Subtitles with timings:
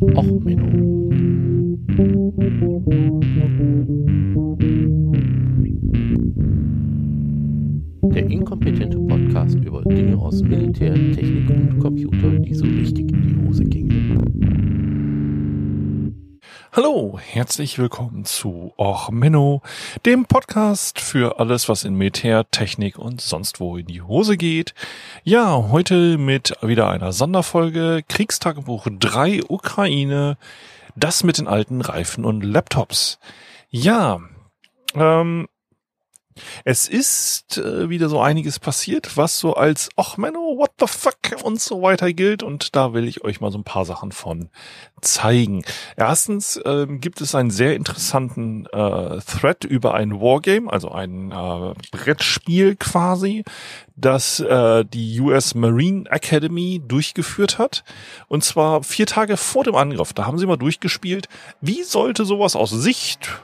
[0.00, 1.10] Och, Menno.
[8.14, 13.46] Der inkompetente Podcast über Dinge aus Militär, Technik und Computer, die so richtig in die
[13.46, 14.59] Hose gingen.
[16.82, 19.60] Hallo, herzlich willkommen zu Och Menno,
[20.06, 24.72] dem Podcast für alles, was in Militär, Technik und sonst wo in die Hose geht.
[25.22, 30.38] Ja, heute mit wieder einer Sonderfolge Kriegstagebuch 3 Ukraine,
[30.96, 33.18] das mit den alten Reifen und Laptops.
[33.68, 34.20] Ja,
[34.94, 35.48] ähm,
[36.64, 41.42] es ist äh, wieder so einiges passiert, was so als ach Menno, what the fuck
[41.42, 44.48] und so weiter gilt und da will ich euch mal so ein paar Sachen von
[45.00, 45.64] zeigen.
[45.96, 51.74] Erstens ähm, gibt es einen sehr interessanten äh, Thread über ein Wargame, also ein äh,
[51.90, 53.44] Brettspiel quasi,
[53.96, 57.84] das äh, die US Marine Academy durchgeführt hat.
[58.28, 60.12] Und zwar vier Tage vor dem Angriff.
[60.12, 61.28] Da haben sie mal durchgespielt,
[61.60, 63.40] wie sollte sowas aus Sicht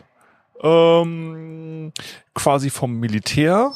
[0.63, 1.93] ähm,
[2.35, 3.75] quasi vom Militär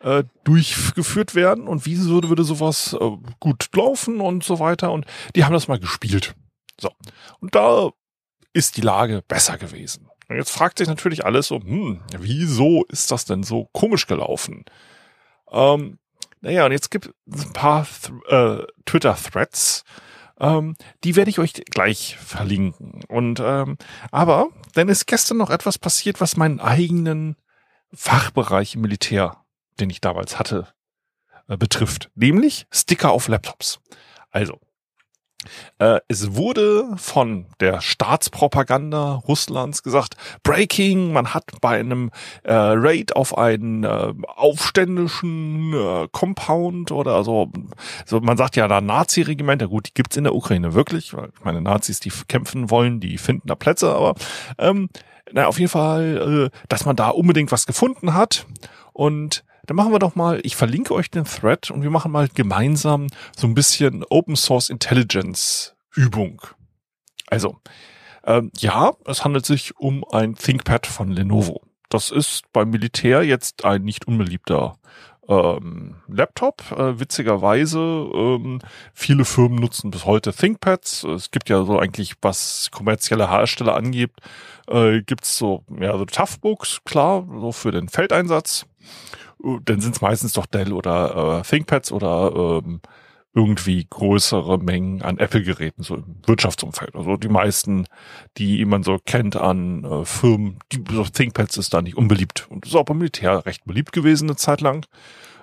[0.00, 4.92] äh, durchgeführt werden und wie würde, würde sowas äh, gut laufen und so weiter.
[4.92, 6.34] Und die haben das mal gespielt.
[6.80, 6.90] So.
[7.40, 7.90] Und da
[8.52, 10.08] ist die Lage besser gewesen.
[10.28, 14.64] Und jetzt fragt sich natürlich alles so, hm, wieso ist das denn so komisch gelaufen?
[15.50, 15.98] Ähm,
[16.40, 17.86] naja, und jetzt gibt es ein paar
[18.28, 19.84] äh, Twitter-Threads,
[20.38, 23.02] ähm, die werde ich euch gleich verlinken.
[23.08, 23.78] Und ähm,
[24.10, 27.36] aber dann ist gestern noch etwas passiert, was meinen eigenen
[27.92, 29.44] Fachbereich im Militär,
[29.80, 30.68] den ich damals hatte,
[31.48, 32.10] äh, betrifft.
[32.14, 33.80] Nämlich Sticker auf Laptops.
[34.30, 34.60] Also,
[35.78, 42.10] äh, es wurde von der Staatspropaganda Russlands gesagt, Breaking, man hat bei einem
[42.42, 47.50] äh, Raid auf einen äh, aufständischen äh, Compound oder so,
[48.04, 51.30] so man sagt ja da Nazi-Regiment, ja gut, die gibt's in der Ukraine wirklich, weil
[51.34, 54.14] ich meine Nazis, die kämpfen wollen, die finden da Plätze, aber
[54.58, 54.88] ähm,
[55.32, 58.46] na, auf jeden Fall, äh, dass man da unbedingt was gefunden hat
[58.92, 62.28] und dann machen wir doch mal, ich verlinke euch den Thread und wir machen mal
[62.32, 66.42] gemeinsam so ein bisschen Open Source Intelligence Übung.
[67.26, 67.58] Also,
[68.24, 71.62] ähm, ja, es handelt sich um ein ThinkPad von Lenovo.
[71.88, 74.78] Das ist beim Militär jetzt ein nicht unbeliebter
[75.28, 76.62] ähm, Laptop.
[76.72, 78.60] Äh, witzigerweise, ähm,
[78.92, 81.04] viele Firmen nutzen bis heute ThinkPads.
[81.04, 84.12] Es gibt ja so eigentlich, was kommerzielle Hersteller angeht,
[84.68, 88.66] äh, gibt's so, ja, so Toughbooks, klar, so für den Feldeinsatz
[89.64, 92.80] dann sind es meistens doch Dell oder äh, ThinkPads oder ähm,
[93.36, 96.96] irgendwie größere Mengen an Apple-Geräten, so im Wirtschaftsumfeld.
[96.96, 97.86] Also die meisten,
[98.38, 102.46] die man so kennt an äh, Firmen, die so ThinkPads ist da nicht unbeliebt.
[102.48, 104.86] Und ist auch beim Militär recht beliebt gewesen eine Zeit lang.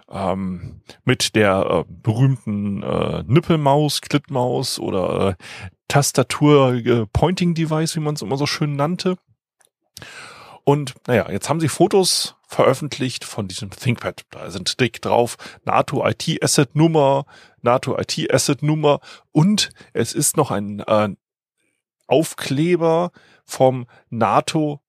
[0.10, 5.44] Ähm, mit der äh, berühmten äh, Nippelmaus, Klittmaus oder äh,
[5.88, 9.18] Tastatur äh, wie man es immer so schön nannte.
[10.64, 14.24] Und naja, jetzt haben sie Fotos veröffentlicht von diesem ThinkPad.
[14.30, 17.26] Da sind dick drauf NATO IT Asset Nummer,
[17.62, 19.00] NATO IT Asset Nummer
[19.32, 21.10] und es ist noch ein äh,
[22.08, 23.12] Aufkleber
[23.44, 24.82] vom NATO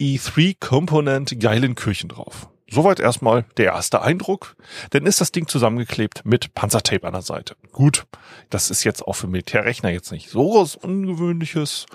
[0.00, 2.48] E3 Component Geilenkirchen drauf.
[2.68, 4.56] Soweit erstmal der erste Eindruck.
[4.90, 7.56] Dann ist das Ding zusammengeklebt mit Panzertape an der Seite.
[7.72, 8.06] Gut,
[8.50, 11.86] das ist jetzt auch für Militärrechner jetzt nicht so was Ungewöhnliches.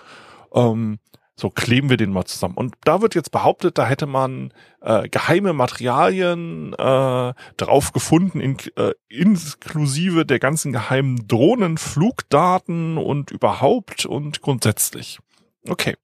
[0.53, 0.99] Ähm,
[1.39, 2.55] so kleben wir den mal zusammen.
[2.55, 8.57] Und da wird jetzt behauptet, da hätte man äh, geheime Materialien äh, drauf gefunden, in,
[8.75, 15.19] äh, inklusive der ganzen geheimen Drohnen, Flugdaten und überhaupt und grundsätzlich.
[15.67, 15.95] Okay.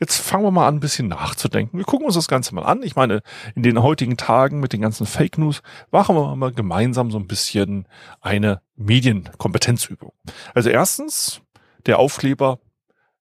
[0.00, 1.76] Jetzt fangen wir mal an, ein bisschen nachzudenken.
[1.76, 2.82] Wir gucken uns das Ganze mal an.
[2.84, 3.20] Ich meine,
[3.54, 5.60] in den heutigen Tagen mit den ganzen Fake News
[5.90, 7.86] machen wir mal gemeinsam so ein bisschen
[8.20, 10.12] eine Medienkompetenzübung.
[10.54, 11.42] Also erstens,
[11.86, 12.60] der Aufkleber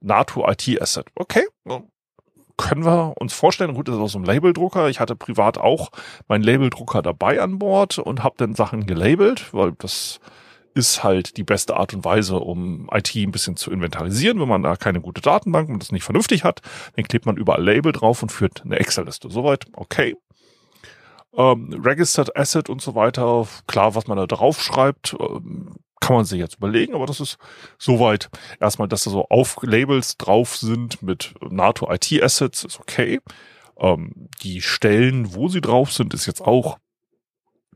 [0.02, 1.08] NATO IT Asset.
[1.16, 1.46] Okay,
[2.58, 3.74] können wir uns vorstellen.
[3.76, 4.90] Gut, das ist aus einem Labeldrucker.
[4.90, 5.92] Ich hatte privat auch
[6.28, 10.20] meinen Labeldrucker dabei an Bord und habe dann Sachen gelabelt, weil das
[10.74, 14.40] ist halt die beste Art und Weise, um IT ein bisschen zu inventarisieren.
[14.40, 16.62] Wenn man da keine gute Datenbank und das nicht vernünftig hat,
[16.96, 19.30] dann klebt man überall Label drauf und führt eine Excel-Liste.
[19.30, 20.16] Soweit, okay.
[21.36, 26.26] Ähm, Registered Asset und so weiter, klar, was man da drauf schreibt, ähm, kann man
[26.26, 27.38] sich jetzt überlegen, aber das ist
[27.78, 28.30] soweit
[28.60, 33.20] erstmal, dass da so auf Labels drauf sind mit NATO IT Assets, ist okay.
[33.80, 36.78] Ähm, die Stellen, wo sie drauf sind, ist jetzt auch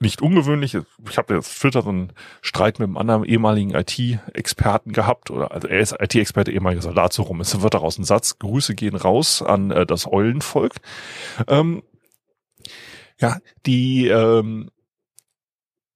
[0.02, 0.76] nicht ungewöhnlich.
[1.08, 5.80] Ich habe jetzt Twitter einen Streit mit einem anderen ehemaligen IT-Experten gehabt, oder also er
[5.80, 7.40] ist IT-Experte, ehemaliger Soldat, so rum.
[7.40, 10.74] Es wird daraus ein Satz, Grüße gehen raus an äh, das Eulenvolk.
[11.48, 11.84] Ähm,
[13.20, 14.72] ja, die ähm,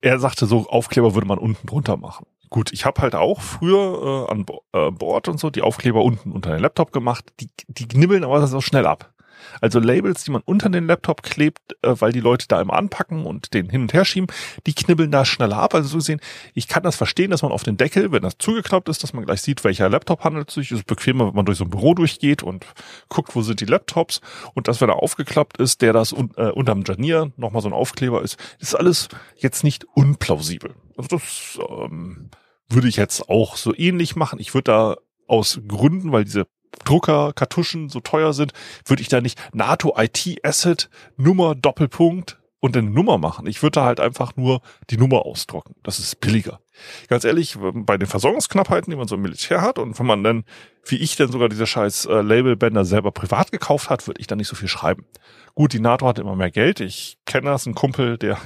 [0.06, 2.28] er sagte, so Aufkleber würde man unten drunter machen.
[2.50, 6.04] gut, ich habe halt auch früher äh, an Bo äh, Bord und so die Aufkleber
[6.04, 7.26] unten unter den Laptop gemacht.
[7.40, 9.15] Die, die knibbeln aber so schnell ab.
[9.62, 13.26] Also Labels, die man unter den Laptop klebt, äh, weil die Leute da immer anpacken
[13.26, 14.28] und den hin und her schieben,
[14.66, 15.74] die knibbeln da schneller ab.
[15.76, 16.20] Also so gesehen,
[16.54, 19.26] ich kann das verstehen, dass man auf den Deckel, wenn das zugeknoppt ist, dass man
[19.26, 20.72] gleich sieht, welcher Laptop handelt sich.
[20.72, 22.66] Es ist bequemer, wenn man durch so ein Büro durchgeht und
[23.10, 24.22] guckt, wo sind die Laptops.
[24.54, 27.74] Und dass, wenn er aufgeklappt ist, der das un äh, unterm Janier nochmal so ein
[27.74, 30.76] Aufkleber ist, ist alles jetzt nicht unplausibel.
[30.98, 32.30] Also das ähm,
[32.70, 34.40] würde ich jetzt auch so ähnlich machen.
[34.40, 34.96] Ich würde da
[35.28, 36.48] aus Gründen, weil diese
[36.84, 38.54] Drucker, Kartuschen so teuer sind,
[38.86, 43.46] würde ich da nicht NATO IT Asset Nummer Doppelpunkt und eine Nummer machen.
[43.48, 45.76] Ich würde da halt einfach nur die Nummer ausdrucken.
[45.84, 46.60] Das ist billiger.
[47.08, 50.44] Ganz ehrlich, bei den Versorgungsknappheiten, die man so im Militär hat und wenn man dann,
[50.86, 54.36] wie ich denn sogar diese scheiß äh, Labelbänder selber privat gekauft hat, würde ich da
[54.36, 55.06] nicht so viel schreiben.
[55.58, 56.82] Gut, die NATO hatte immer mehr Geld.
[56.82, 58.38] Ich kenne das, ein Kumpel, der,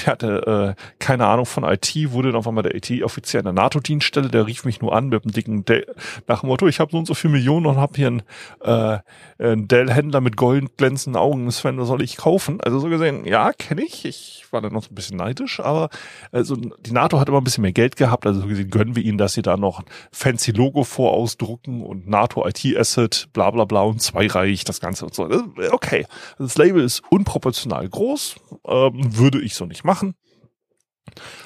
[0.00, 3.52] der hatte äh, keine Ahnung von IT, wurde dann auf einmal der IT-Offizier in der
[3.52, 5.94] NATO-Dienststelle, der rief mich nur an mit einem dicken Dell,
[6.26, 8.22] nach dem Motto, ich habe so und so viel Millionen und habe hier einen,
[8.62, 8.98] äh,
[9.38, 12.62] einen Dell-Händler mit gold glänzenden Augen, Sven, was soll ich kaufen?
[12.62, 14.06] Also so gesehen, ja, kenne ich.
[14.06, 15.90] Ich war dann noch so ein bisschen neidisch, aber
[16.32, 19.02] also die NATO hat immer ein bisschen mehr Geld gehabt, also so gesehen gönnen wir
[19.02, 23.66] ihnen, dass sie da noch ein fancy Logo vorausdrucken und NATO IT Asset, bla bla
[23.66, 25.28] bla und zweireich, das Ganze und so.
[25.70, 26.06] Okay,
[26.38, 28.36] das Label ist unproportional groß,
[28.66, 30.14] ähm, würde ich so nicht machen.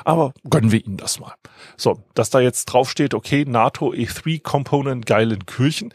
[0.04, 1.34] Aber gönnen wir ihnen das mal.
[1.76, 5.92] So, dass da jetzt draufsteht, okay, NATO E3 Component Geilenkirchen.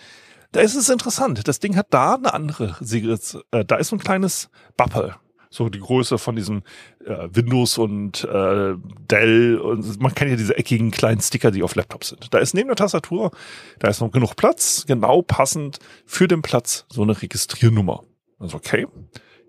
[0.51, 1.47] Da ist es interessant.
[1.47, 5.15] Das Ding hat da eine andere Siegels, äh, da ist so ein kleines Bappel
[5.53, 6.63] so die Größe von diesen
[7.05, 8.73] äh, Windows und äh,
[9.11, 12.33] Dell und man kennt ja diese eckigen kleinen Sticker, die auf Laptops sind.
[12.33, 13.31] Da ist neben der Tastatur,
[13.79, 18.03] da ist noch genug Platz, genau passend für den Platz so eine Registriernummer.
[18.43, 18.87] Also okay,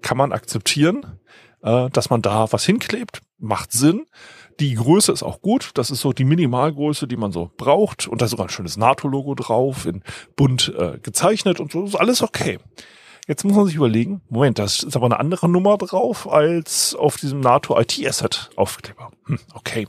[0.02, 1.18] kann man akzeptieren,
[1.62, 4.06] äh, dass man da was hinklebt, macht Sinn.
[4.60, 5.72] Die Größe ist auch gut.
[5.74, 8.06] Das ist so die Minimalgröße, die man so braucht.
[8.06, 10.04] Und da ist sogar ein schönes NATO-Logo drauf, in
[10.36, 11.84] bunt äh, gezeichnet und so.
[11.84, 12.60] Ist alles okay.
[13.26, 17.16] Jetzt muss man sich überlegen, Moment, das ist aber eine andere Nummer drauf als auf
[17.16, 19.10] diesem NATO IT Asset Aufkleber.
[19.24, 19.88] Hm, okay.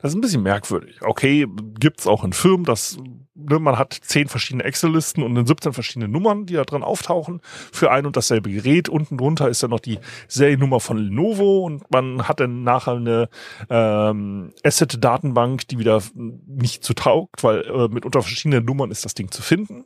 [0.00, 1.00] Das ist ein bisschen merkwürdig.
[1.02, 1.46] Okay,
[1.78, 2.98] gibt's auch in Firmen, dass
[3.34, 7.40] ne, man hat zehn verschiedene Excel-Listen und in 17 verschiedene Nummern, die da drin auftauchen
[7.72, 8.88] für ein und dasselbe Gerät.
[8.88, 9.98] Unten drunter ist dann noch die
[10.28, 13.28] Seriennummer von Lenovo und man hat dann nachher eine
[13.70, 19.14] ähm, Asset-Datenbank, die wieder nicht zu taugt, weil äh, mit unter verschiedenen Nummern ist das
[19.14, 19.84] Ding zu finden.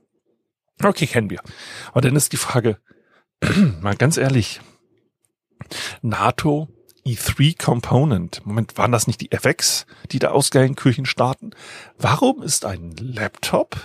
[0.83, 1.41] Okay, kennen wir.
[1.91, 2.79] Aber dann ist die Frage,
[3.81, 4.61] mal ganz ehrlich,
[6.03, 6.69] NATO
[7.05, 8.45] E3 Component.
[8.45, 11.51] Moment, waren das nicht die FX, die da aus Kirchen starten?
[11.99, 13.77] Warum ist ein Laptop,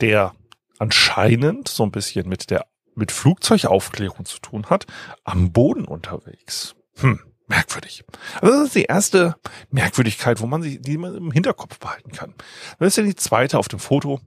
[0.00, 0.34] der
[0.78, 2.66] anscheinend so ein bisschen mit der
[2.96, 4.86] mit Flugzeugaufklärung zu tun hat,
[5.24, 6.76] am Boden unterwegs?
[6.96, 8.04] Hm, merkwürdig.
[8.40, 9.36] Also das ist die erste
[9.70, 12.34] Merkwürdigkeit, wo man sich, die man im Hinterkopf behalten kann.
[12.78, 14.20] Dann ist ja die zweite auf dem Foto,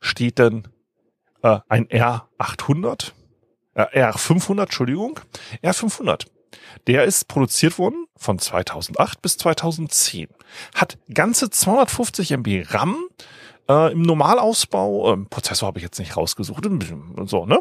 [0.00, 0.68] steht dann
[1.42, 3.12] äh, ein R800,
[3.74, 5.20] äh, R500, Entschuldigung,
[5.62, 6.26] R500.
[6.86, 10.28] Der ist produziert worden von 2008 bis 2010.
[10.74, 12.96] Hat ganze 250 MB RAM
[13.68, 15.12] äh, im Normalausbau.
[15.12, 16.64] Ähm, Prozessor habe ich jetzt nicht rausgesucht.
[17.26, 17.60] So, ne?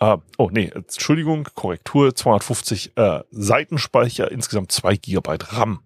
[0.00, 5.82] Äh, oh, nee, Entschuldigung, Korrektur, 250 äh, Seitenspeicher, insgesamt zwei Gigabyte RAM.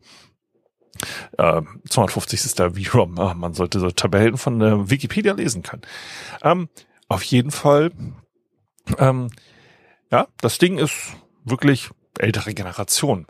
[1.37, 3.19] Äh, 250 ist der VROM.
[3.19, 5.83] Ah, man sollte so Tabellen von äh, Wikipedia lesen können.
[6.43, 6.69] Ähm,
[7.09, 7.90] auf jeden Fall,
[8.99, 9.31] ähm,
[10.11, 13.27] ja, das Ding ist wirklich ältere Generation.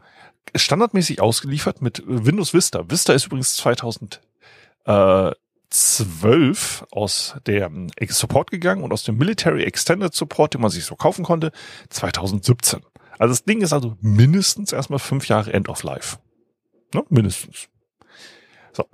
[0.54, 2.88] Standardmäßig ausgeliefert mit Windows Vista.
[2.90, 5.36] Vista ist übrigens 2012
[6.90, 7.70] aus der
[8.08, 11.50] Support gegangen und aus dem Military Extended Support, den man sich so kaufen konnte,
[11.90, 12.80] 2017.
[13.18, 16.18] Also das Ding ist also mindestens erstmal fünf Jahre End of Life.
[16.92, 17.04] Ne?
[17.08, 17.68] Mindestens.
[18.72, 18.84] So.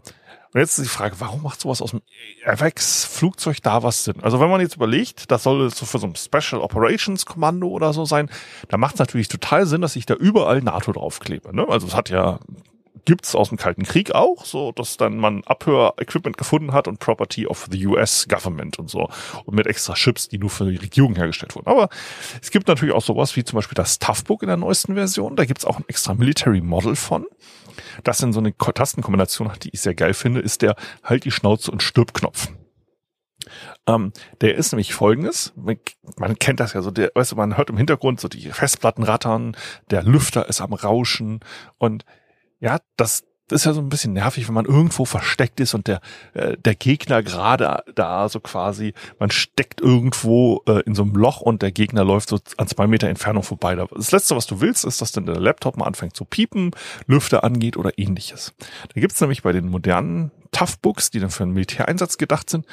[0.53, 2.03] Und jetzt ist die Frage, warum macht sowas aus dem
[2.45, 4.17] FX-Flugzeug da was Sinn?
[4.23, 7.93] Also wenn man jetzt überlegt, das soll so für so ein Special Operations Kommando oder
[7.93, 8.29] so sein,
[8.69, 11.55] dann macht es natürlich total Sinn, dass ich da überall NATO draufklebe.
[11.55, 11.67] Ne?
[11.69, 12.41] Also es hat ja
[13.05, 17.47] gibt's aus dem Kalten Krieg auch, so dass dann man Abhörequipment gefunden hat und Property
[17.47, 19.09] of the US Government und so
[19.45, 21.69] und mit extra Chips, die nur für die Regierung hergestellt wurden.
[21.69, 21.89] Aber
[22.41, 25.37] es gibt natürlich auch sowas wie zum Beispiel das Toughbook in der neuesten Version.
[25.37, 27.27] Da gibt's auch ein extra Military Model von
[28.05, 31.31] das dann so eine Tastenkombination hat, die ich sehr geil finde, ist der Halt die
[31.31, 32.49] Schnauze und Stirbknopf.
[33.87, 37.71] Ähm, der ist nämlich folgendes, man kennt das ja so, der, weißt du, man hört
[37.71, 39.57] im Hintergrund so die Festplatten rattern,
[39.91, 41.41] der Lüfter ist am Rauschen
[41.79, 42.05] und
[42.61, 46.01] ja, das ist ja so ein bisschen nervig, wenn man irgendwo versteckt ist und der,
[46.35, 51.41] äh, der Gegner gerade da so quasi, man steckt irgendwo äh, in so einem Loch
[51.41, 53.75] und der Gegner läuft so an zwei Meter Entfernung vorbei.
[53.75, 56.71] Das Letzte, was du willst, ist, dass dann der Laptop mal anfängt zu piepen,
[57.07, 58.55] Lüfter angeht oder ähnliches.
[58.95, 62.67] Da gibt's nämlich bei den modernen Toughbooks, die dann für einen Militäreinsatz gedacht sind,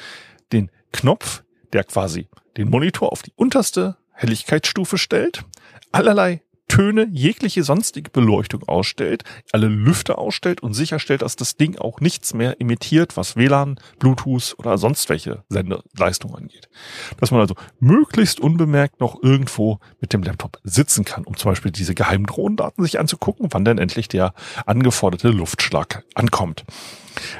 [0.52, 1.42] den Knopf,
[1.72, 5.44] der quasi den Monitor auf die unterste Helligkeitsstufe stellt,
[5.92, 12.00] allerlei Töne, jegliche sonstige Beleuchtung ausstellt, alle Lüfter ausstellt und sicherstellt, dass das Ding auch
[12.00, 16.68] nichts mehr imitiert, was WLAN, Bluetooth oder sonst welche Sendeleistung angeht.
[17.18, 21.72] Dass man also möglichst unbemerkt noch irgendwo mit dem Laptop sitzen kann, um zum Beispiel
[21.72, 24.34] diese geheimen Drohnendaten sich anzugucken, wann denn endlich der
[24.66, 26.64] angeforderte Luftschlag ankommt.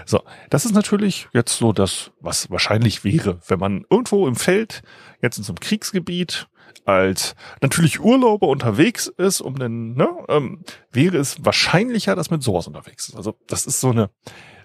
[0.07, 4.83] So, das ist natürlich jetzt so das, was wahrscheinlich wäre, wenn man irgendwo im Feld,
[5.23, 6.49] jetzt in so einem Kriegsgebiet,
[6.85, 12.67] als natürlich Urlauber unterwegs ist, um den, ne, ähm, wäre es wahrscheinlicher, dass mit sowas
[12.67, 13.17] unterwegs ist.
[13.17, 14.11] Also das ist so eine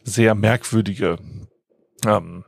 [0.04, 1.18] sehr merkwürdige
[2.06, 2.44] ähm,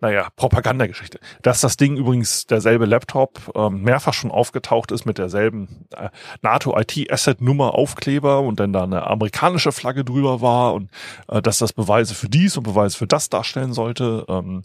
[0.00, 1.18] naja, Propagandageschichte.
[1.42, 6.10] Dass das Ding übrigens derselbe Laptop ähm, mehrfach schon aufgetaucht ist mit derselben äh,
[6.42, 10.90] NATO IT Asset Nummer Aufkleber und dann da eine amerikanische Flagge drüber war und
[11.28, 14.24] äh, dass das Beweise für dies und Beweise für das darstellen sollte.
[14.28, 14.64] Ähm,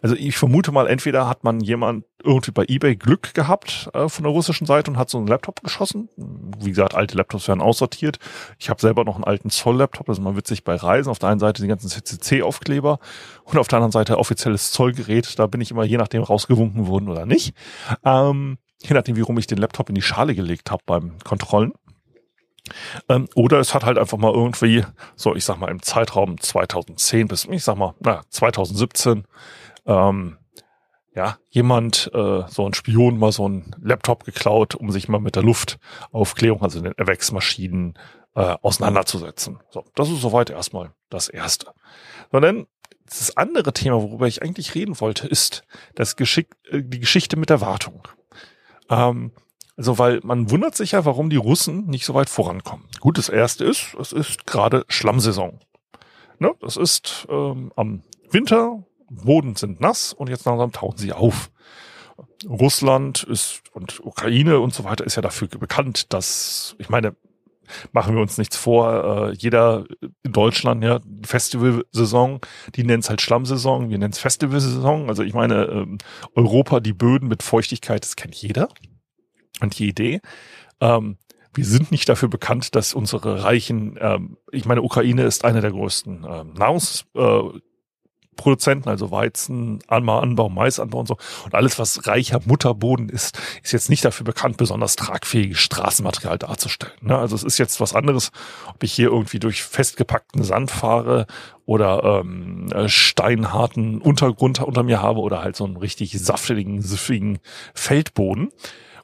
[0.00, 4.24] also ich vermute mal, entweder hat man jemand irgendwie bei eBay Glück gehabt äh, von
[4.24, 6.08] der russischen Seite und hat so einen Laptop geschossen.
[6.16, 8.18] Wie gesagt, alte Laptops werden aussortiert.
[8.58, 11.10] Ich habe selber noch einen alten Zoll-Laptop, das ist mal witzig bei Reisen.
[11.10, 12.98] Auf der einen Seite die ganzen CCC-Aufkleber
[13.44, 15.38] und auf der anderen Seite offizielles Zollgerät.
[15.38, 17.54] Da bin ich immer je nachdem rausgewunken worden oder nicht.
[18.04, 21.72] Ähm, je nachdem, wie rum ich den Laptop in die Schale gelegt habe beim Kontrollen.
[23.08, 24.84] Ähm, oder es hat halt einfach mal irgendwie,
[25.16, 29.24] so ich sag mal im Zeitraum 2010 bis, ich sag mal, na, 2017,
[29.86, 30.38] ähm,
[31.14, 35.36] ja, jemand, äh, so ein Spion, mal so ein Laptop geklaut, um sich mal mit
[35.36, 37.98] der Luftaufklärung, also den Erwecksmaschinen,
[38.34, 39.58] äh, auseinanderzusetzen.
[39.70, 41.72] So, das ist soweit erstmal das Erste.
[42.30, 42.66] Sondern
[43.04, 47.50] das andere Thema, worüber ich eigentlich reden wollte, ist das Geschick, äh, die Geschichte mit
[47.50, 48.08] der Wartung.
[48.88, 49.32] Ähm,
[49.76, 52.86] also, weil man wundert sich ja, warum die Russen nicht so weit vorankommen.
[53.00, 55.60] Gut, das erste ist, es ist gerade Schlammsaison.
[56.38, 56.54] Ne?
[56.60, 61.50] Das ist ähm, am Winter, Boden sind nass und jetzt langsam tauchen sie auf.
[62.48, 67.16] Russland ist und Ukraine und so weiter ist ja dafür bekannt, dass, ich meine,
[67.92, 69.84] machen wir uns nichts vor, äh, jeder
[70.22, 72.40] in Deutschland, ja, Festivalsaison,
[72.74, 75.08] die nennt es halt Schlammsaison, wir nennen es Festivalsaison.
[75.08, 75.98] Also ich meine, ähm,
[76.34, 78.68] Europa, die Böden mit Feuchtigkeit, das kennt jeder.
[79.60, 80.20] Und Idee,
[80.80, 81.18] ähm,
[81.54, 85.70] wir sind nicht dafür bekannt, dass unsere reichen, ähm, ich meine, Ukraine ist eine der
[85.70, 87.40] größten ähm, Nahrungs, äh,
[88.36, 91.16] Produzenten, also Weizen, Anbau, Maisanbau und so.
[91.44, 96.94] Und alles, was reicher Mutterboden ist, ist jetzt nicht dafür bekannt, besonders tragfähiges Straßenmaterial darzustellen.
[97.02, 97.16] Ne?
[97.16, 98.32] Also es ist jetzt was anderes,
[98.68, 101.26] ob ich hier irgendwie durch festgepackten Sand fahre
[101.66, 107.38] oder ähm, äh, steinharten Untergrund unter mir habe oder halt so einen richtig saftigen, süffigen
[107.74, 108.50] Feldboden.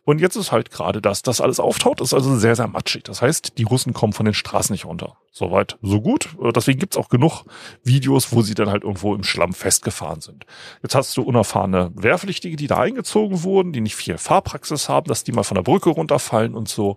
[0.09, 3.05] Und jetzt ist halt gerade das, das alles auftaut, ist also sehr, sehr matschig.
[3.05, 5.19] Das heißt, die Russen kommen von den Straßen nicht runter.
[5.33, 6.31] Soweit, so gut.
[6.43, 7.45] Äh, deswegen gibt's auch genug
[7.85, 10.47] Videos, wo sie dann halt irgendwo im Schlamm festgefahren sind.
[10.83, 15.25] Jetzt hast du unerfahrene Wehrpflichtige, die da eingezogen wurden, die nicht viel Fahrpraxis haben, dass
[15.25, 16.97] die mal von der Brücke runterfallen und so.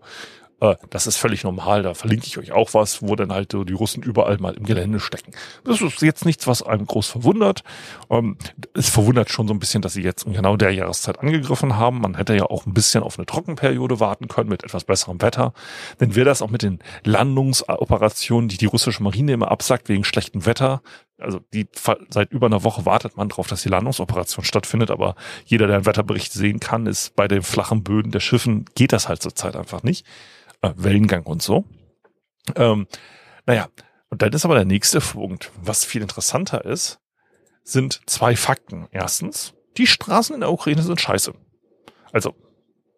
[0.61, 1.83] Äh, das ist völlig normal.
[1.83, 4.63] Da verlinke ich euch auch was, wo dann halt so die Russen überall mal im
[4.63, 5.31] Gelände stecken.
[5.65, 7.63] Das ist jetzt nichts, was einem groß verwundert.
[8.09, 8.37] Ähm,
[8.73, 11.99] es verwundert schon so ein bisschen, dass sie jetzt in genau der Jahreszeit angegriffen haben.
[11.99, 15.53] Man hätte ja auch ein bisschen auf eine Trockenperiode warten können mit etwas besserem Wetter.
[15.99, 20.45] Denn wäre das auch mit den Landungsoperationen, die die russische Marine immer absagt wegen schlechtem
[20.45, 20.81] Wetter,
[21.17, 21.67] also die
[22.09, 25.15] seit über einer Woche wartet man darauf, dass die Landungsoperation stattfindet, aber
[25.45, 29.07] jeder, der einen Wetterbericht sehen kann, ist bei den flachen Böden der Schiffen geht das
[29.07, 30.05] halt zurzeit einfach nicht
[30.61, 31.65] äh, Wellengang und so.
[32.55, 32.87] Ähm,
[33.45, 33.67] naja,
[34.09, 36.99] und dann ist aber der nächste Punkt, was viel interessanter ist,
[37.63, 38.87] sind zwei Fakten.
[38.91, 41.33] Erstens, die Straßen in der Ukraine sind scheiße.
[42.11, 42.35] Also,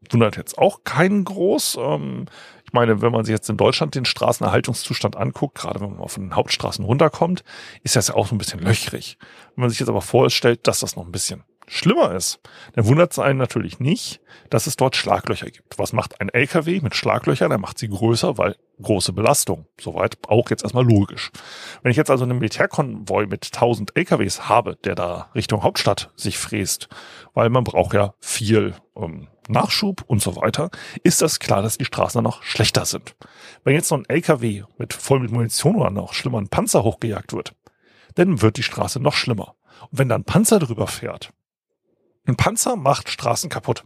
[0.10, 1.78] wundert jetzt auch keinen groß.
[1.80, 2.26] Ähm,
[2.66, 6.16] ich meine, wenn man sich jetzt in Deutschland den Straßenerhaltungszustand anguckt, gerade wenn man auf
[6.16, 7.44] den Hauptstraßen runterkommt,
[7.84, 9.18] ist das ja auch so ein bisschen löchrig.
[9.56, 11.44] Wenn man sich jetzt aber vorstellt, dass das noch ein bisschen
[11.74, 12.40] schlimmer ist,
[12.74, 15.78] dann wundert es einen natürlich nicht, dass es dort Schlaglöcher gibt.
[15.78, 17.52] Was macht ein LKW mit Schlaglöchern?
[17.52, 19.66] Er macht sie größer, weil große Belastung.
[19.80, 21.32] Soweit auch jetzt erstmal logisch.
[21.82, 26.38] Wenn ich jetzt also einen Militärkonvoi mit 1000 LKWs habe, der da Richtung Hauptstadt sich
[26.38, 26.90] fräst,
[27.34, 30.70] weil man braucht ja viel ähm, Nachschub und so weiter,
[31.04, 33.16] ist das klar, dass die Straßen dann noch schlechter sind.
[33.64, 37.34] Wenn jetzt so ein LKW mit voll mit Munition oder noch schlimmer ein Panzer hochgejagt
[37.34, 37.54] wird,
[38.16, 39.56] dann wird die Straße noch schlimmer.
[39.90, 41.34] Und wenn dann Panzer drüber fährt,
[42.26, 43.86] ein Panzer macht Straßen kaputt.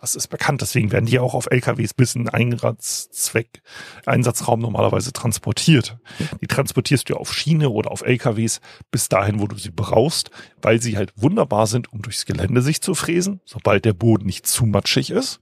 [0.00, 3.60] Das ist bekannt, deswegen werden die auch auf LKWs bis in Einsatzzweck,
[4.06, 5.98] Einsatzraum normalerweise transportiert.
[6.40, 10.30] Die transportierst du auf Schiene oder auf LKWs bis dahin, wo du sie brauchst,
[10.62, 14.46] weil sie halt wunderbar sind, um durchs Gelände sich zu fräsen, sobald der Boden nicht
[14.46, 15.40] zu matschig ist.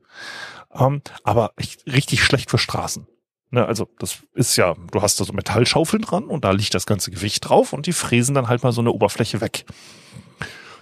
[0.74, 1.52] Ähm, aber
[1.86, 3.06] richtig schlecht für Straßen.
[3.50, 6.84] Ne, also das ist ja, du hast da so Metallschaufeln dran und da liegt das
[6.84, 9.64] ganze Gewicht drauf und die fräsen dann halt mal so eine Oberfläche weg.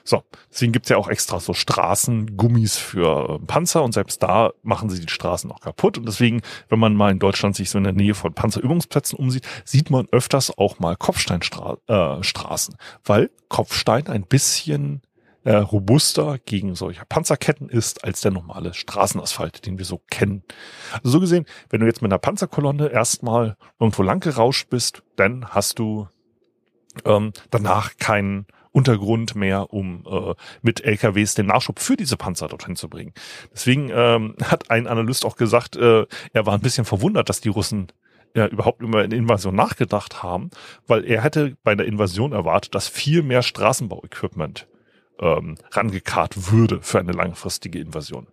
[0.09, 4.89] So, deswegen gibt's ja auch extra so Straßengummis für äh, Panzer und selbst da machen
[4.89, 5.99] sie die Straßen auch kaputt.
[5.99, 9.45] Und deswegen, wenn man mal in Deutschland sich so in der Nähe von Panzerübungsplätzen umsieht,
[9.65, 15.03] sieht man öfters auch mal Kopfsteinstraßen, äh, weil Kopfstein ein bisschen
[15.43, 20.45] äh, robuster gegen solche Panzerketten ist als der normale Straßenasphalt, den wir so kennen.
[20.93, 25.49] Also so gesehen, wenn du jetzt mit einer Panzerkolonne erstmal irgendwo lang gerauscht bist, dann
[25.49, 26.07] hast du
[27.05, 28.47] ähm, danach keinen
[28.77, 33.15] Untergrund mehr, um äh, mit LKWs den Nachschub für diese Panzer dorthin zu bringen.
[33.51, 36.05] Deswegen ähm, hat ein Analyst auch gesagt, äh,
[36.35, 37.89] er war ein bisschen verwundert, dass die Russen
[38.35, 40.51] ja, überhaupt über eine Invasion nachgedacht haben,
[40.87, 44.69] weil er hätte bei der Invasion erwartet, dass viel mehr Straßenbauequipment
[45.21, 48.27] ähm, rangekarrt würde für eine langfristige Invasion.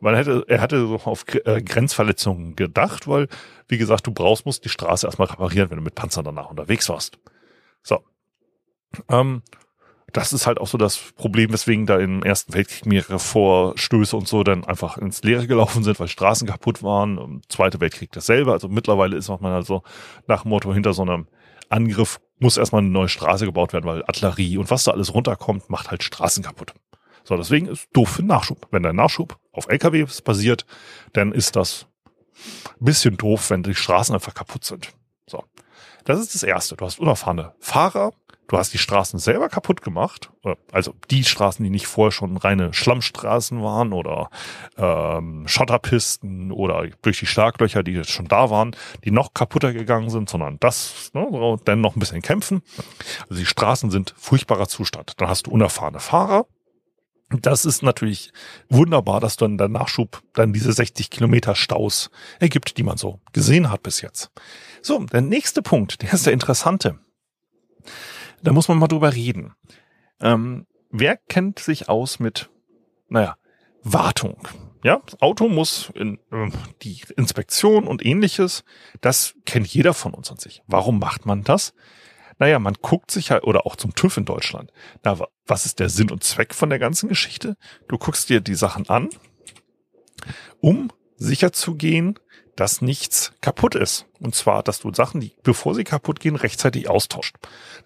[0.00, 3.28] Man hätte, er hatte so auf äh, Grenzverletzungen gedacht, weil,
[3.68, 6.88] wie gesagt, du brauchst, musst die Straße erstmal reparieren, wenn du mit Panzern danach unterwegs
[6.88, 7.18] warst.
[7.82, 8.02] So.
[9.10, 9.42] Ähm,
[10.12, 14.28] das ist halt auch so das Problem, weswegen da im Ersten Weltkrieg mehrere Vorstöße und
[14.28, 17.18] so dann einfach ins Leere gelaufen sind, weil Straßen kaputt waren.
[17.18, 18.52] Im Zweiten Weltkrieg dasselbe.
[18.52, 19.82] Also mittlerweile ist man also
[20.26, 21.26] nach dem Motto hinter so einem
[21.68, 25.70] Angriff muss erstmal eine neue Straße gebaut werden, weil Artillerie und was da alles runterkommt,
[25.70, 26.74] macht halt Straßen kaputt.
[27.24, 28.66] So, deswegen ist doof für Nachschub.
[28.70, 30.66] Wenn der Nachschub auf LKWs basiert,
[31.12, 31.86] dann ist das
[32.80, 34.92] ein bisschen doof, wenn die Straßen einfach kaputt sind.
[35.26, 35.44] So.
[36.04, 36.76] Das ist das Erste.
[36.76, 38.12] Du hast unerfahrene Fahrer,
[38.48, 40.30] Du hast die Straßen selber kaputt gemacht,
[40.72, 44.28] also die Straßen, die nicht vorher schon reine Schlammstraßen waren oder
[44.76, 50.10] ähm, Schotterpisten oder durch die Schlaglöcher, die jetzt schon da waren, die noch kaputter gegangen
[50.10, 52.62] sind, sondern das, ne, dann noch ein bisschen kämpfen.
[53.30, 55.14] Also die Straßen sind furchtbarer Zustand.
[55.20, 56.46] Dann hast du unerfahrene Fahrer,
[57.40, 58.32] das ist natürlich
[58.68, 63.70] wunderbar, dass dann der Nachschub dann diese 60 Kilometer Staus ergibt, die man so gesehen
[63.70, 64.30] hat bis jetzt.
[64.82, 66.98] So, der nächste Punkt, der ist der interessante
[68.42, 69.54] da muss man mal drüber reden.
[70.20, 72.50] Ähm, wer kennt sich aus mit,
[73.08, 73.36] naja,
[73.82, 74.36] Wartung?
[74.84, 76.50] Ja, das Auto muss in äh,
[76.82, 78.64] die Inspektion und ähnliches.
[79.00, 80.62] Das kennt jeder von uns an sich.
[80.66, 81.72] Warum macht man das?
[82.38, 84.72] Naja, man guckt sich halt, oder auch zum TÜV in Deutschland.
[85.04, 87.56] Na, was ist der Sinn und Zweck von der ganzen Geschichte?
[87.86, 89.10] Du guckst dir die Sachen an,
[90.60, 92.18] um sicher zu gehen,
[92.56, 94.06] dass nichts kaputt ist.
[94.20, 97.36] Und zwar, dass du Sachen, die, bevor sie kaputt gehen, rechtzeitig austauscht.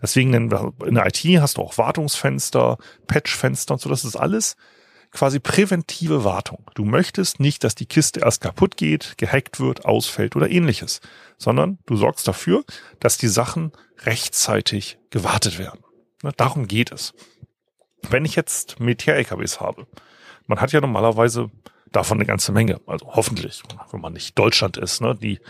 [0.03, 3.89] Deswegen in der IT hast du auch Wartungsfenster, Patchfenster und so.
[3.89, 4.57] Das ist alles
[5.13, 6.65] quasi präventive Wartung.
[6.75, 11.01] Du möchtest nicht, dass die Kiste erst kaputt geht, gehackt wird, ausfällt oder ähnliches,
[11.39, 12.65] sondern du sorgst dafür,
[13.01, 13.73] dass die Sachen
[14.05, 15.81] rechtzeitig gewartet werden.
[16.37, 17.15] Darum geht es.
[18.11, 19.87] Wenn ich jetzt Militär-LKWs habe,
[20.47, 21.51] man hat ja normalerweise
[21.97, 22.81] davon eine ganze Menge.
[22.87, 25.41] Also hoffentlich, wenn man nicht Deutschland ist, ne, die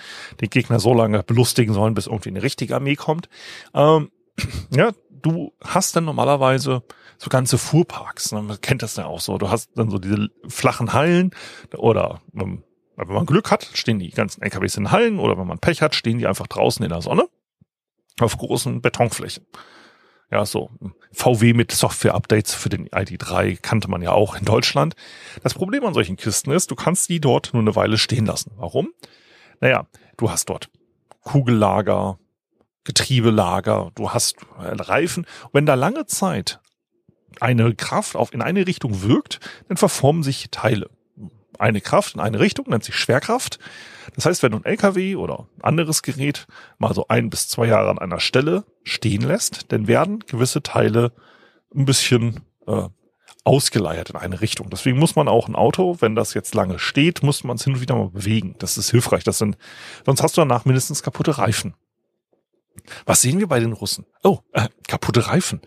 [0.40, 3.28] die Gegner so lange belustigen sollen, bis irgendwie eine richtige Armee kommt.
[3.74, 4.10] Ähm,
[4.70, 6.82] ja, du hast dann normalerweise
[7.18, 8.32] so ganze Fuhrparks.
[8.32, 8.42] Ne?
[8.42, 9.38] Man kennt das ja auch so.
[9.38, 11.32] Du hast dann so diese flachen Hallen
[11.76, 12.62] oder ähm,
[12.96, 15.94] wenn man Glück hat, stehen die ganzen LKWs in Hallen oder wenn man Pech hat,
[15.94, 17.28] stehen die einfach draußen in der Sonne
[18.20, 19.44] auf großen Betonflächen.
[20.30, 20.70] Ja, so
[21.12, 24.94] VW mit Software-Updates für den ID3 kannte man ja auch in Deutschland.
[25.42, 28.52] Das Problem an solchen Kisten ist, du kannst die dort nur eine Weile stehen lassen.
[28.56, 28.92] Warum?
[29.60, 29.86] Naja,
[30.16, 30.68] du hast dort
[31.22, 32.18] Kugellager,
[32.84, 35.26] Getriebelager, du hast äh, Reifen.
[35.52, 36.60] Wenn da lange Zeit
[37.40, 40.90] eine Kraft auf in eine Richtung wirkt, dann verformen sich Teile
[41.58, 43.58] eine Kraft in eine Richtung, nennt sich Schwerkraft.
[44.14, 46.46] Das heißt, wenn du ein LKW oder anderes Gerät
[46.78, 51.12] mal so ein bis zwei Jahre an einer Stelle stehen lässt, dann werden gewisse Teile
[51.74, 52.88] ein bisschen äh,
[53.44, 54.70] ausgeleiert in eine Richtung.
[54.70, 57.74] Deswegen muss man auch ein Auto, wenn das jetzt lange steht, muss man es hin
[57.74, 58.56] und wieder mal bewegen.
[58.58, 59.22] Das ist hilfreich.
[59.24, 59.56] Das sind,
[60.04, 61.74] sonst hast du danach mindestens kaputte Reifen.
[63.04, 64.06] Was sehen wir bei den Russen?
[64.22, 65.60] Oh, äh, kaputte Reifen.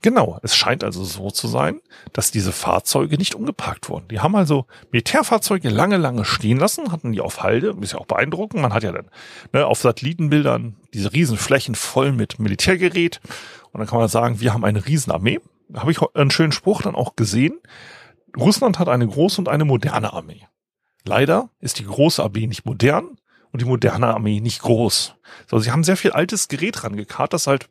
[0.00, 1.80] Genau, es scheint also so zu sein,
[2.12, 4.06] dass diese Fahrzeuge nicht umgeparkt wurden.
[4.08, 8.06] Die haben also Militärfahrzeuge lange, lange stehen lassen, hatten die auf Halde, ist ja auch
[8.06, 8.62] beeindruckend.
[8.62, 9.10] Man hat ja dann
[9.52, 13.20] ne, auf Satellitenbildern diese riesen Flächen voll mit Militärgerät.
[13.72, 15.40] Und dann kann man sagen, wir haben eine Riesenarmee.
[15.68, 17.58] Da habe ich einen schönen Spruch dann auch gesehen.
[18.36, 20.46] Russland hat eine große und eine moderne Armee.
[21.04, 23.17] Leider ist die große Armee nicht modern
[23.52, 25.14] und die moderne Armee nicht groß.
[25.46, 27.68] So, sie haben sehr viel altes Gerät rangekarrt, das halt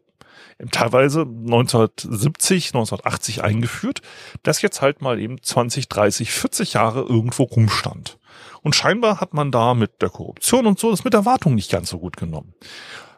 [0.71, 4.01] teilweise 1970, 1980 eingeführt,
[4.43, 8.17] das jetzt halt mal eben 20, 30, 40 Jahre irgendwo rumstand.
[8.63, 11.71] Und scheinbar hat man da mit der Korruption und so das mit der Wartung nicht
[11.71, 12.53] ganz so gut genommen.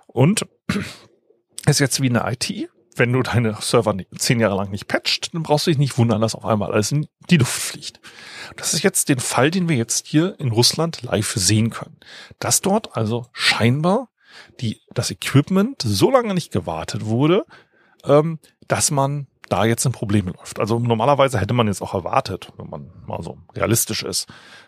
[0.08, 0.45] Und
[1.65, 2.69] ist jetzt wie eine IT.
[2.99, 6.19] Wenn du deine Server zehn Jahre lang nicht patcht, dann brauchst du dich nicht wundern,
[6.19, 8.01] dass auf einmal alles in die Luft fliegt.
[8.57, 11.97] Das ist jetzt den Fall, den wir jetzt hier in Russland live sehen können.
[12.39, 14.09] Dass dort also scheinbar
[14.59, 17.45] die, das Equipment so lange nicht gewartet wurde,
[18.03, 20.59] ähm, dass man da jetzt in Probleme läuft.
[20.59, 24.27] Also normalerweise hätte man jetzt auch erwartet, wenn man mal so realistisch ist,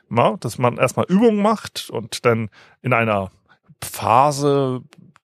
[0.10, 2.50] na, dass man erstmal Übungen macht und dann
[2.82, 3.30] in einer
[3.82, 4.84] Phase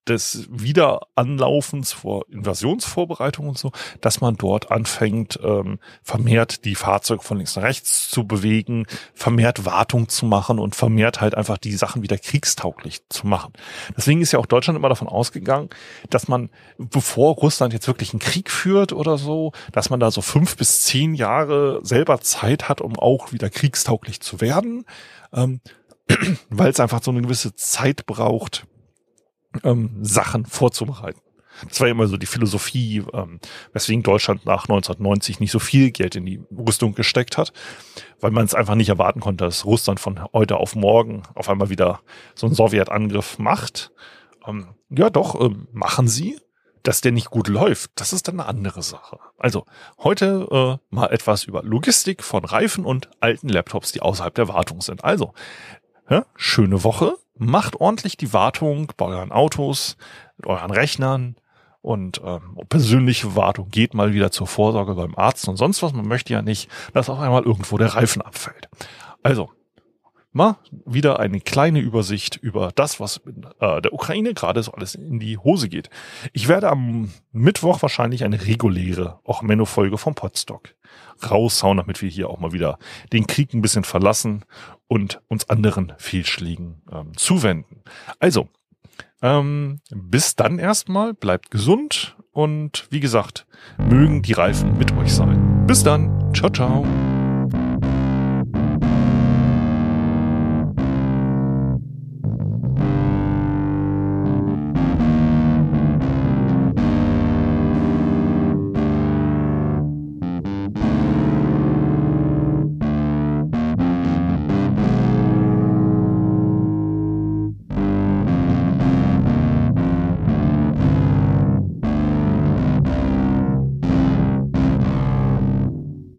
[0.09, 7.37] des Wiederanlaufens vor Invasionsvorbereitung und so, dass man dort anfängt, ähm, vermehrt die Fahrzeuge von
[7.37, 12.01] links nach rechts zu bewegen, vermehrt Wartung zu machen und vermehrt halt einfach die Sachen
[12.01, 13.53] wieder kriegstauglich zu machen.
[13.95, 15.69] Deswegen ist ja auch Deutschland immer davon ausgegangen,
[16.09, 20.21] dass man, bevor Russland jetzt wirklich einen Krieg führt oder so, dass man da so
[20.21, 24.85] fünf bis zehn Jahre selber Zeit hat, um auch wieder kriegstauglich zu werden.
[25.33, 25.61] Ähm,
[26.49, 28.65] weil es einfach so eine gewisse Zeit braucht,
[29.63, 31.21] ähm, Sachen vorzubereiten.
[31.67, 33.39] Das war immer so die Philosophie, ähm,
[33.73, 37.51] weswegen Deutschland nach 1990 nicht so viel Geld in die Rüstung gesteckt hat,
[38.19, 41.69] weil man es einfach nicht erwarten konnte, dass Russland von heute auf morgen auf einmal
[41.69, 42.01] wieder
[42.35, 43.91] so einen Sowjetangriff macht.
[44.45, 46.37] Ähm, ja, doch, ähm, machen sie.
[46.83, 49.19] Dass der nicht gut läuft, das ist dann eine andere Sache.
[49.37, 49.65] Also
[49.97, 54.79] heute äh, mal etwas über Logistik von Reifen und alten Laptops, die außerhalb der Wartung
[54.79, 55.03] sind.
[55.03, 55.33] Also,
[56.09, 59.97] ja, schöne Woche macht ordentlich die Wartung bei euren Autos,
[60.37, 61.35] mit euren Rechnern
[61.81, 65.93] und ähm, persönliche Wartung geht mal wieder zur Vorsorge beim Arzt und sonst was.
[65.93, 68.69] Man möchte ja nicht, dass auf einmal irgendwo der Reifen abfällt.
[69.23, 69.51] Also,
[70.37, 74.95] mal wieder eine kleine Übersicht über das, was in äh, der Ukraine gerade so alles
[74.95, 75.89] in die Hose geht.
[76.31, 80.75] Ich werde am Mittwoch wahrscheinlich eine reguläre, auch Menno-Folge vom Podstock
[81.29, 82.77] raushauen, damit wir hier auch mal wieder
[83.11, 84.45] den Krieg ein bisschen verlassen
[84.87, 87.81] und uns anderen Fehlschlägen ähm, zuwenden.
[88.19, 88.47] Also,
[89.21, 93.47] ähm, bis dann erstmal, bleibt gesund und wie gesagt,
[93.77, 95.65] mögen die Reifen mit euch sein.
[95.65, 96.85] Bis dann, ciao, ciao.